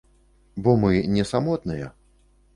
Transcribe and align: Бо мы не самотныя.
Бо 0.63 0.71
мы 0.83 1.03
не 1.17 1.23
самотныя. 1.33 1.93